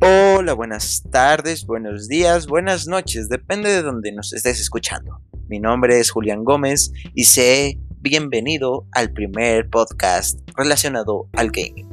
Hola, 0.00 0.52
buenas 0.52 1.02
tardes, 1.10 1.66
buenos 1.66 2.06
días, 2.06 2.46
buenas 2.46 2.86
noches, 2.86 3.28
depende 3.28 3.68
de 3.68 3.82
donde 3.82 4.12
nos 4.12 4.32
estés 4.32 4.60
escuchando. 4.60 5.20
Mi 5.48 5.58
nombre 5.58 5.98
es 5.98 6.12
Julián 6.12 6.44
Gómez 6.44 6.92
y 7.14 7.24
sé 7.24 7.80
bienvenido 7.98 8.86
al 8.92 9.12
primer 9.12 9.68
podcast 9.68 10.38
relacionado 10.56 11.28
al 11.32 11.50
gaming. 11.50 11.88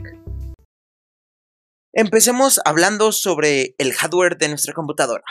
Empecemos 1.93 2.61
hablando 2.63 3.11
sobre 3.11 3.73
el 3.79 3.93
hardware 3.93 4.37
de 4.37 4.49
nuestra 4.49 4.75
computadora. 4.75 5.23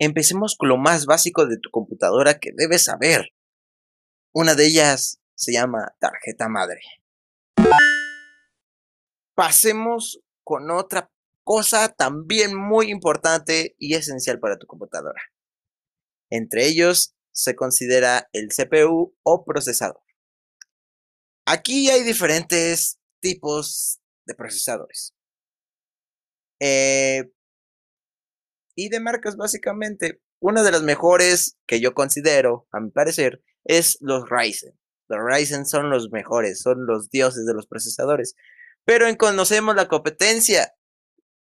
Empecemos 0.00 0.56
con 0.56 0.68
lo 0.68 0.78
más 0.78 1.06
básico 1.06 1.46
de 1.46 1.58
tu 1.58 1.70
computadora 1.70 2.40
que 2.40 2.50
debes 2.56 2.86
saber. 2.86 3.28
Una 4.34 4.56
de 4.56 4.66
ellas 4.66 5.20
se 5.36 5.52
llama 5.52 5.94
tarjeta 6.00 6.48
madre 6.48 6.80
pasemos 9.40 10.20
con 10.44 10.70
otra 10.70 11.10
cosa 11.44 11.88
también 11.88 12.54
muy 12.54 12.90
importante 12.90 13.74
y 13.78 13.94
esencial 13.94 14.38
para 14.38 14.58
tu 14.58 14.66
computadora. 14.66 15.18
Entre 16.28 16.66
ellos 16.66 17.14
se 17.32 17.56
considera 17.56 18.28
el 18.34 18.48
CPU 18.48 19.16
o 19.22 19.44
procesador. 19.46 20.02
Aquí 21.46 21.88
hay 21.88 22.02
diferentes 22.02 23.00
tipos 23.22 24.02
de 24.26 24.34
procesadores. 24.34 25.14
Eh, 26.60 27.32
y 28.74 28.90
de 28.90 29.00
marcas 29.00 29.38
básicamente. 29.38 30.20
Una 30.38 30.62
de 30.62 30.70
las 30.70 30.82
mejores 30.82 31.56
que 31.66 31.80
yo 31.80 31.94
considero, 31.94 32.68
a 32.72 32.80
mi 32.80 32.90
parecer, 32.90 33.42
es 33.64 33.96
los 34.02 34.28
Ryzen. 34.28 34.78
Los 35.08 35.18
Ryzen 35.24 35.64
son 35.64 35.88
los 35.88 36.10
mejores, 36.10 36.60
son 36.60 36.84
los 36.84 37.08
dioses 37.08 37.46
de 37.46 37.54
los 37.54 37.66
procesadores. 37.66 38.36
Pero 38.84 39.06
en 39.06 39.16
conocemos 39.16 39.74
la 39.76 39.88
competencia, 39.88 40.74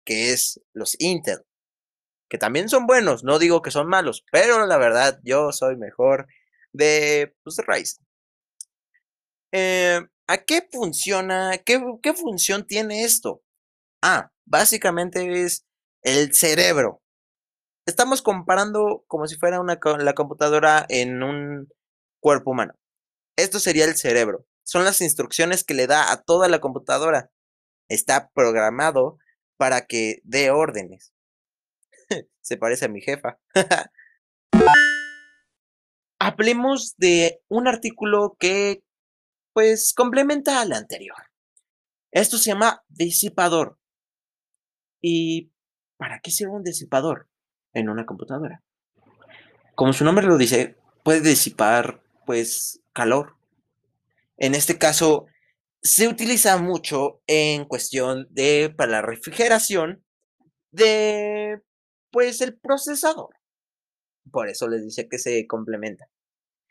que 0.04 0.32
es 0.32 0.60
los 0.72 0.96
Intel, 1.00 1.44
que 2.28 2.38
también 2.38 2.68
son 2.68 2.86
buenos, 2.86 3.24
no 3.24 3.38
digo 3.38 3.62
que 3.62 3.70
son 3.70 3.88
malos, 3.88 4.24
pero 4.30 4.66
la 4.66 4.76
verdad 4.76 5.20
yo 5.22 5.52
soy 5.52 5.76
mejor 5.76 6.26
de 6.72 7.34
pues. 7.42 8.00
Eh, 9.52 10.00
¿A 10.26 10.38
qué 10.38 10.68
funciona? 10.70 11.56
Qué, 11.58 11.82
¿Qué 12.02 12.12
función 12.14 12.66
tiene 12.66 13.04
esto? 13.04 13.42
Ah, 14.02 14.30
básicamente 14.44 15.42
es 15.44 15.64
el 16.02 16.34
cerebro. 16.34 17.02
Estamos 17.86 18.20
comparando 18.22 19.04
como 19.08 19.26
si 19.26 19.36
fuera 19.36 19.60
una, 19.60 19.78
la 19.98 20.14
computadora 20.14 20.84
en 20.90 21.22
un 21.22 21.68
cuerpo 22.20 22.50
humano. 22.50 22.74
Esto 23.36 23.60
sería 23.60 23.86
el 23.86 23.96
cerebro 23.96 24.44
son 24.68 24.84
las 24.84 25.00
instrucciones 25.00 25.64
que 25.64 25.72
le 25.72 25.86
da 25.86 26.12
a 26.12 26.20
toda 26.20 26.46
la 26.46 26.60
computadora. 26.60 27.30
Está 27.88 28.28
programado 28.34 29.16
para 29.56 29.86
que 29.86 30.20
dé 30.24 30.50
órdenes. 30.50 31.14
Se 32.42 32.58
parece 32.58 32.84
a 32.84 32.88
mi 32.88 33.00
jefa. 33.00 33.38
Hablemos 36.20 36.96
de 36.98 37.40
un 37.48 37.66
artículo 37.66 38.36
que, 38.38 38.84
pues, 39.54 39.94
complementa 39.94 40.60
al 40.60 40.74
anterior. 40.74 41.16
Esto 42.10 42.36
se 42.36 42.50
llama 42.50 42.82
disipador. 42.88 43.78
¿Y 45.00 45.50
para 45.96 46.20
qué 46.20 46.30
sirve 46.30 46.52
un 46.52 46.64
disipador 46.64 47.26
en 47.72 47.88
una 47.88 48.04
computadora? 48.04 48.62
Como 49.74 49.94
su 49.94 50.04
nombre 50.04 50.26
lo 50.26 50.36
dice, 50.36 50.76
puede 51.04 51.20
disipar, 51.22 52.02
pues, 52.26 52.82
calor 52.92 53.37
en 54.38 54.54
este 54.54 54.78
caso, 54.78 55.26
se 55.82 56.08
utiliza 56.08 56.56
mucho 56.58 57.20
en 57.26 57.64
cuestión 57.66 58.26
de, 58.30 58.72
para 58.76 58.92
la 58.92 59.02
refrigeración 59.02 60.04
de, 60.72 61.60
pues, 62.10 62.40
el 62.40 62.58
procesador. 62.58 63.30
Por 64.30 64.48
eso 64.48 64.68
les 64.68 64.84
dice 64.84 65.08
que 65.08 65.18
se 65.18 65.46
complementa. 65.46 66.08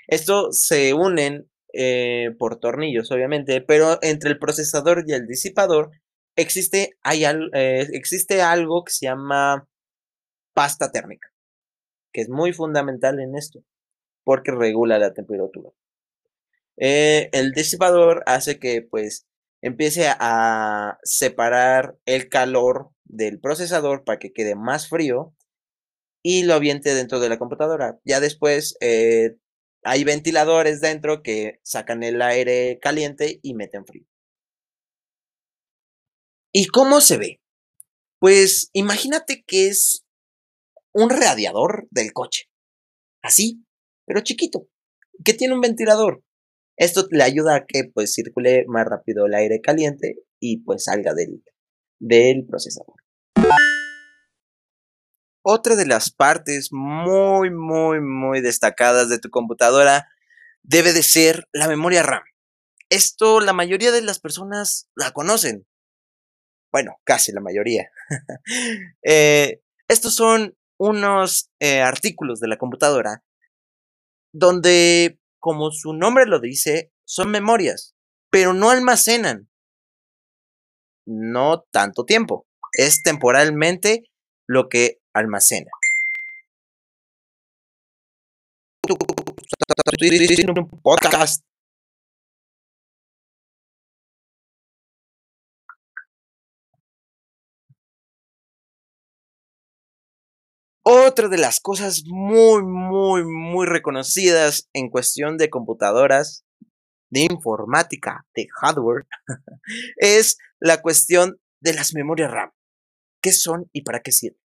Esto 0.07 0.51
se 0.51 0.93
unen 0.93 1.49
eh, 1.73 2.31
por 2.39 2.59
tornillos, 2.59 3.11
obviamente, 3.11 3.61
pero 3.61 3.99
entre 4.01 4.29
el 4.29 4.39
procesador 4.39 5.03
y 5.07 5.13
el 5.13 5.27
disipador 5.27 5.91
existe, 6.35 6.97
hay 7.03 7.25
eh, 7.25 7.87
existe 7.91 8.41
algo 8.41 8.83
que 8.83 8.93
se 8.93 9.07
llama 9.07 9.67
pasta 10.53 10.91
térmica, 10.91 11.29
que 12.13 12.21
es 12.21 12.29
muy 12.29 12.53
fundamental 12.53 13.19
en 13.19 13.35
esto, 13.35 13.59
porque 14.23 14.51
regula 14.51 14.97
la 14.99 15.13
temperatura. 15.13 15.71
Eh, 16.77 17.29
el 17.33 17.51
disipador 17.53 18.23
hace 18.25 18.59
que 18.59 18.81
pues 18.81 19.25
empiece 19.61 20.07
a 20.07 20.97
separar 21.03 21.97
el 22.05 22.29
calor 22.29 22.91
del 23.05 23.39
procesador 23.39 24.03
para 24.03 24.19
que 24.19 24.33
quede 24.33 24.55
más 24.55 24.87
frío 24.89 25.33
y 26.23 26.43
lo 26.43 26.53
aviente 26.53 26.93
dentro 26.93 27.19
de 27.19 27.29
la 27.29 27.39
computadora. 27.39 27.99
Ya 28.05 28.19
después 28.19 28.77
eh, 28.81 29.37
hay 29.83 30.03
ventiladores 30.03 30.81
dentro 30.81 31.23
que 31.23 31.59
sacan 31.63 32.03
el 32.03 32.21
aire 32.21 32.79
caliente 32.81 33.39
y 33.41 33.53
meten 33.53 33.85
frío. 33.85 34.05
¿Y 36.53 36.67
cómo 36.67 37.01
se 37.01 37.17
ve? 37.17 37.39
Pues 38.19 38.69
imagínate 38.73 39.43
que 39.45 39.67
es 39.67 40.03
un 40.93 41.09
radiador 41.09 41.87
del 41.91 42.13
coche. 42.13 42.49
Así, 43.21 43.63
pero 44.05 44.21
chiquito. 44.21 44.67
Que 45.23 45.33
tiene 45.33 45.53
un 45.53 45.61
ventilador. 45.61 46.23
Esto 46.77 47.07
le 47.09 47.23
ayuda 47.23 47.55
a 47.55 47.65
que 47.65 47.85
pues 47.91 48.13
circule 48.13 48.65
más 48.67 48.85
rápido 48.85 49.25
el 49.25 49.33
aire 49.33 49.61
caliente 49.61 50.19
y 50.39 50.61
pues 50.63 50.83
salga 50.83 51.13
del, 51.15 51.43
del 51.99 52.45
procesador. 52.45 52.95
Otra 55.43 55.75
de 55.75 55.87
las 55.87 56.11
partes 56.11 56.69
muy, 56.71 57.49
muy, 57.49 57.99
muy 57.99 58.41
destacadas 58.41 59.09
de 59.09 59.17
tu 59.17 59.29
computadora 59.29 60.07
debe 60.61 60.93
de 60.93 61.01
ser 61.01 61.47
la 61.51 61.67
memoria 61.67 62.03
RAM. 62.03 62.23
Esto 62.89 63.39
la 63.39 63.53
mayoría 63.53 63.91
de 63.91 64.01
las 64.01 64.19
personas 64.19 64.89
la 64.95 65.11
conocen. 65.11 65.65
Bueno, 66.71 66.99
casi 67.03 67.31
la 67.31 67.41
mayoría. 67.41 67.89
Eh, 69.03 69.61
estos 69.87 70.15
son 70.15 70.57
unos 70.77 71.49
eh, 71.59 71.81
artículos 71.81 72.39
de 72.39 72.47
la 72.49 72.57
computadora 72.57 73.23
donde 74.33 75.17
como 75.47 75.71
su 75.71 75.93
nombre 75.93 76.25
lo 76.25 76.41
dice, 76.41 76.91
son 77.05 77.31
memorias, 77.31 77.95
pero 78.29 78.51
no 78.53 78.69
almacenan. 78.69 79.47
No 81.05 81.63
tanto 81.71 82.03
tiempo. 82.03 82.45
Es 82.73 83.01
temporalmente 83.01 84.03
lo 84.45 84.67
que 84.67 84.97
almacena. 85.13 85.71
podcast 90.83 91.46
Otra 101.07 101.29
de 101.29 101.37
las 101.37 101.61
cosas 101.61 102.03
muy, 102.05 102.63
muy, 102.65 103.23
muy 103.23 103.65
reconocidas 103.65 104.67
en 104.73 104.89
cuestión 104.89 105.37
de 105.37 105.49
computadoras, 105.49 106.45
de 107.09 107.21
informática, 107.21 108.27
de 108.35 108.47
hardware, 108.59 109.07
es 109.97 110.37
la 110.59 110.81
cuestión 110.81 111.39
de 111.61 111.75
las 111.75 111.93
memorias 111.93 112.29
RAM. 112.29 112.51
¿Qué 113.21 113.31
son 113.31 113.69
y 113.71 113.83
para 113.83 114.01
qué 114.01 114.11
sirven? 114.11 114.41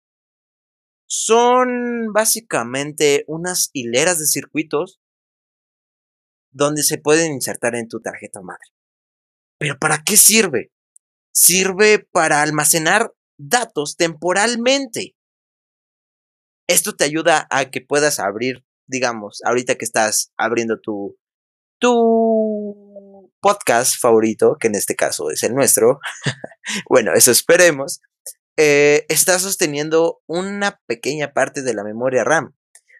Son 1.06 2.12
básicamente 2.12 3.22
unas 3.28 3.70
hileras 3.72 4.18
de 4.18 4.26
circuitos 4.26 5.00
donde 6.50 6.82
se 6.82 6.98
pueden 6.98 7.32
insertar 7.32 7.76
en 7.76 7.86
tu 7.86 8.00
tarjeta 8.00 8.40
madre. 8.42 8.66
¿Pero 9.58 9.78
para 9.78 10.02
qué 10.02 10.16
sirve? 10.16 10.72
Sirve 11.32 12.00
para 12.00 12.42
almacenar 12.42 13.12
datos 13.36 13.96
temporalmente. 13.96 15.14
Esto 16.68 16.94
te 16.94 17.04
ayuda 17.04 17.46
a 17.50 17.70
que 17.70 17.80
puedas 17.80 18.20
abrir, 18.20 18.62
digamos, 18.86 19.40
ahorita 19.44 19.76
que 19.76 19.86
estás 19.86 20.32
abriendo 20.36 20.78
tu, 20.78 21.18
tu 21.80 23.32
podcast 23.40 23.98
favorito, 23.98 24.58
que 24.60 24.68
en 24.68 24.74
este 24.74 24.94
caso 24.94 25.30
es 25.30 25.42
el 25.42 25.54
nuestro, 25.54 25.98
bueno, 26.90 27.14
eso 27.14 27.30
esperemos, 27.30 28.02
eh, 28.58 29.06
está 29.08 29.38
sosteniendo 29.38 30.20
una 30.26 30.80
pequeña 30.86 31.32
parte 31.32 31.62
de 31.62 31.72
la 31.72 31.84
memoria 31.84 32.22
RAM. 32.22 32.54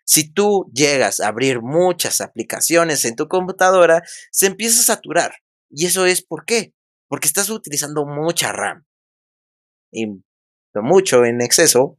Si 0.07 0.33
tú 0.33 0.71
llegas 0.73 1.21
a 1.21 1.29
abrir 1.29 1.61
muchas 1.61 2.23
aplicaciones 2.23 3.05
en 3.05 3.17
tu 3.17 3.29
computadora, 3.29 4.03
se 4.33 4.47
empieza 4.47 4.81
a 4.81 4.97
saturar. 4.97 5.35
¿Y 5.69 5.85
eso 5.85 6.07
es 6.07 6.23
por 6.23 6.47
qué? 6.47 6.73
Porque 7.07 7.29
estás 7.29 7.51
utilizando 7.51 8.07
mucha 8.07 8.51
RAM. 8.53 8.87
Y 9.93 10.07
mucho 10.75 11.27
en 11.27 11.43
exceso 11.43 11.99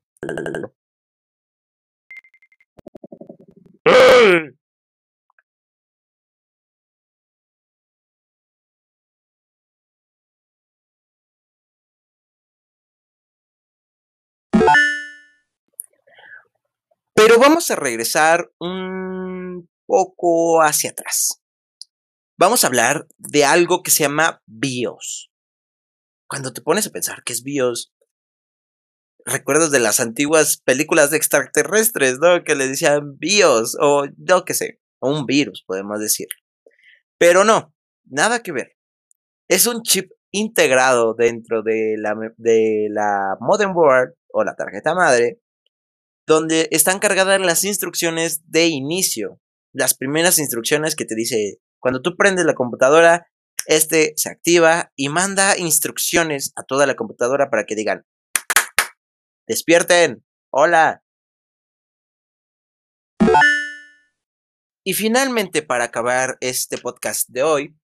Pero 17.13 17.37
vamos 17.37 17.69
a 17.69 17.75
regresar 17.75 18.49
un 18.59 19.69
poco 19.85 20.61
hacia 20.61 20.91
atrás. 20.91 21.41
Vamos 22.37 22.63
a 22.63 22.67
hablar 22.67 23.07
de 23.17 23.43
algo 23.43 23.83
que 23.83 23.91
se 23.91 24.03
llama 24.03 24.41
BIOS. 24.45 25.29
Cuando 26.27 26.53
te 26.53 26.61
pones 26.61 26.87
a 26.87 26.91
pensar 26.91 27.23
qué 27.23 27.33
es 27.33 27.43
BIOS, 27.43 27.93
recuerdos 29.31 29.71
de 29.71 29.79
las 29.79 29.99
antiguas 29.99 30.61
películas 30.63 31.11
de 31.11 31.17
extraterrestres, 31.17 32.19
¿no? 32.19 32.43
Que 32.43 32.55
le 32.55 32.67
decían 32.67 33.17
BIOS 33.17 33.77
o 33.79 34.05
yo 34.17 34.45
qué 34.45 34.53
sé, 34.53 34.79
o 34.99 35.11
un 35.11 35.25
virus, 35.25 35.63
podemos 35.65 35.99
decir. 35.99 36.27
Pero 37.17 37.43
no, 37.43 37.73
nada 38.05 38.41
que 38.41 38.51
ver. 38.51 38.77
Es 39.47 39.67
un 39.67 39.81
chip 39.81 40.11
integrado 40.31 41.15
dentro 41.15 41.63
de 41.63 41.95
la, 41.97 42.15
de 42.37 42.87
la 42.91 43.37
board 43.39 44.13
o 44.31 44.43
la 44.43 44.55
tarjeta 44.55 44.93
madre, 44.93 45.41
donde 46.27 46.67
están 46.71 46.99
cargadas 46.99 47.41
las 47.41 47.63
instrucciones 47.63 48.43
de 48.49 48.67
inicio, 48.67 49.39
las 49.73 49.95
primeras 49.95 50.37
instrucciones 50.37 50.95
que 50.95 51.05
te 51.05 51.15
dice, 51.15 51.57
cuando 51.79 52.01
tú 52.01 52.15
prendes 52.15 52.45
la 52.45 52.53
computadora, 52.53 53.27
este 53.65 54.13
se 54.15 54.29
activa 54.29 54.91
y 54.95 55.09
manda 55.09 55.57
instrucciones 55.57 56.53
a 56.55 56.63
toda 56.63 56.85
la 56.85 56.95
computadora 56.95 57.49
para 57.49 57.65
que 57.65 57.75
digan, 57.75 58.05
despierten, 59.49 60.23
hola. 60.51 61.03
Y 64.85 64.93
finalmente, 64.93 65.63
para 65.63 65.85
acabar 65.85 66.37
este 66.39 66.77
podcast 66.77 67.27
de 67.29 67.41
hoy, 67.41 67.75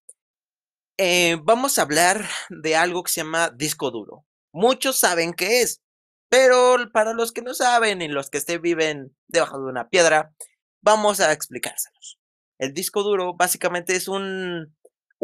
eh, 1.00 1.38
vamos 1.44 1.80
a 1.80 1.82
hablar 1.82 2.24
de 2.50 2.76
algo 2.76 3.02
que 3.02 3.12
se 3.12 3.22
llama 3.22 3.50
disco 3.50 3.90
duro. 3.90 4.28
Muchos 4.54 5.00
saben 5.00 5.34
qué 5.34 5.62
es, 5.64 5.82
pero 6.30 6.78
para 6.94 7.14
los 7.14 7.32
que 7.32 7.42
no 7.42 7.56
saben 7.56 8.04
y 8.04 8.10
los 8.10 8.30
que 8.30 8.38
estén 8.38 8.62
viven 8.62 9.18
debajo 9.28 9.58
de 9.58 9.66
una 9.66 9.90
piedra, 9.90 10.36
vamos 10.84 11.20
a 11.20 11.34
explicárselos. 11.34 12.20
El 12.60 12.76
disco 12.76 13.02
duro 13.02 13.34
básicamente 13.34 13.96
es 13.96 14.08
una 14.08 14.68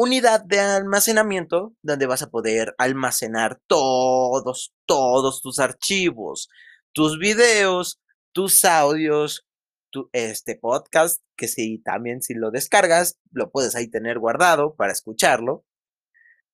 unidad 0.02 0.44
de 0.44 0.60
almacenamiento 0.60 1.76
donde 1.84 2.08
vas 2.08 2.24
a 2.24 2.32
poder 2.32 2.74
almacenar 2.80 3.60
todos, 3.68 4.74
todos 4.88 5.42
tus 5.42 5.60
archivos, 5.60 6.50
tus 6.92 7.20
videos, 7.20 8.02
tus 8.34 8.66
audios, 8.66 9.46
tu, 9.92 10.10
este 10.12 10.58
podcast, 10.58 11.22
que 11.38 11.48
si 11.48 11.78
también 11.84 12.24
si 12.24 12.34
lo 12.34 12.50
descargas, 12.50 13.20
lo 13.32 13.52
puedes 13.52 13.76
ahí 13.76 13.92
tener 13.92 14.18
guardado 14.18 14.76
para 14.76 14.92
escucharlo. 14.92 15.66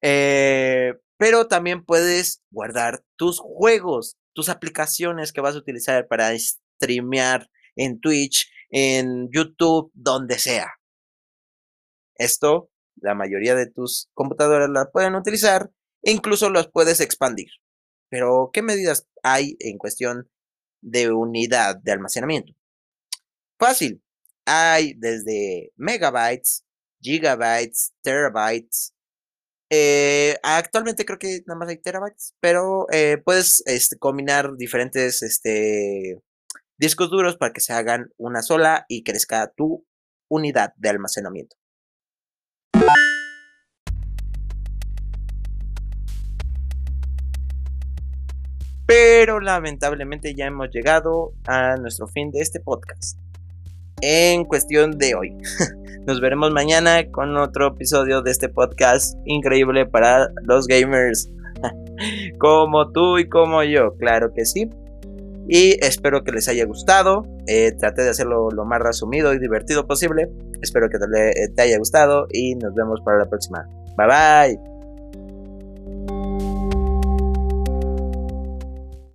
Eh, 0.02 0.96
pero 1.18 1.48
también 1.48 1.86
puedes 1.86 2.44
guardar 2.52 3.02
tus 3.16 3.40
juegos, 3.40 4.18
tus 4.34 4.50
aplicaciones 4.50 5.32
que 5.32 5.40
vas 5.42 5.56
a 5.56 5.60
utilizar 5.60 6.08
para 6.10 6.38
streamear 6.38 7.50
en 7.78 8.02
Twitch, 8.02 8.52
en 8.70 9.30
YouTube, 9.32 9.90
donde 9.94 10.38
sea. 10.38 10.74
Esto, 12.16 12.70
la 13.02 13.16
mayoría 13.16 13.56
de 13.56 13.68
tus 13.68 14.10
computadoras 14.14 14.70
la 14.70 14.92
pueden 14.92 15.16
utilizar 15.16 15.72
e 16.04 16.12
incluso 16.12 16.50
los 16.50 16.70
puedes 16.70 17.00
expandir. 17.00 17.50
Pero, 18.10 18.52
¿qué 18.54 18.62
medidas 18.62 19.08
hay 19.24 19.58
en 19.60 19.78
cuestión 19.78 20.30
de 20.82 21.12
unidad 21.12 21.78
de 21.78 21.92
almacenamiento? 21.92 22.54
Fácil. 23.60 24.02
Hay 24.46 24.94
desde 24.94 25.74
megabytes, 25.76 26.64
gigabytes, 27.02 27.94
terabytes. 28.02 28.94
Eh, 29.70 30.38
actualmente 30.44 31.04
creo 31.04 31.20
que 31.20 31.42
nada 31.46 31.60
más 31.60 31.70
hay 31.70 31.78
terabytes, 31.78 32.34
pero 32.40 32.88
eh, 32.92 33.18
puedes 33.24 33.62
este, 33.66 33.98
combinar 33.98 34.56
diferentes 34.56 35.22
este, 35.22 36.22
discos 36.78 37.10
duros 37.10 37.36
para 37.36 37.52
que 37.52 37.60
se 37.60 37.74
hagan 37.74 38.14
una 38.18 38.42
sola 38.42 38.86
y 38.88 39.04
crezca 39.04 39.52
tu 39.56 39.86
unidad 40.30 40.74
de 40.78 40.90
almacenamiento. 40.90 41.58
Pero 48.88 49.42
lamentablemente 49.42 50.34
ya 50.34 50.46
hemos 50.46 50.70
llegado 50.72 51.34
a 51.46 51.76
nuestro 51.76 52.08
fin 52.08 52.32
de 52.32 52.40
este 52.40 52.62
podcast 52.62 53.20
en 54.02 54.46
cuestión 54.46 54.98
de 54.98 55.16
hoy. 55.16 55.38
Nos 56.08 56.22
veremos 56.22 56.52
mañana 56.52 57.12
con 57.12 57.36
otro 57.36 57.68
episodio 57.68 58.22
de 58.22 58.32
este 58.32 58.48
podcast 58.48 59.18
increíble 59.26 59.86
para 59.86 60.30
los 60.44 60.68
gamers. 60.68 61.30
como 62.40 62.92
tú 62.92 63.18
y 63.18 63.28
como 63.28 63.62
yo, 63.64 63.94
claro 63.98 64.34
que 64.34 64.46
sí. 64.46 64.70
Y 65.50 65.84
espero 65.84 66.24
que 66.24 66.32
les 66.32 66.48
haya 66.48 66.66
gustado. 66.66 67.26
Eh, 67.48 67.74
traté 67.74 68.04
de 68.04 68.10
hacerlo 68.10 68.50
lo 68.52 68.66
más 68.66 68.82
resumido 68.82 69.34
y 69.34 69.40
divertido 69.40 69.86
posible. 69.86 70.30
Espero 70.62 70.90
que 70.90 70.98
te, 70.98 71.50
te 71.56 71.62
haya 71.62 71.78
gustado 71.78 72.28
y 72.32 72.56
nos 72.56 72.74
vemos 72.74 73.02
para 73.02 73.20
la 73.20 73.26
próxima. 73.26 73.68
Bye 73.98 74.08
bye. 74.08 74.77